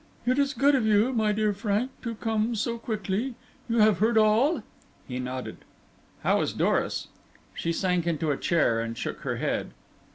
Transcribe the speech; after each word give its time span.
"It 0.25 0.39
is 0.39 0.55
good 0.55 0.73
of 0.73 0.83
you, 0.83 1.13
my 1.13 1.31
dear 1.31 1.53
Frank, 1.53 1.91
to 2.01 2.15
come 2.15 2.55
so 2.55 2.79
quickly. 2.79 3.35
You 3.69 3.77
have 3.81 3.99
heard 3.99 4.17
all?" 4.17 4.63
He 5.07 5.19
nodded. 5.19 5.57
"How 6.23 6.41
is 6.41 6.53
Doris?" 6.53 7.09
She 7.53 7.71
sank 7.71 8.07
into 8.07 8.31
a 8.31 8.35
chair 8.37 8.79
and 8.79 8.97
shook 8.97 9.19
her 9.19 9.35
head. 9.35 9.73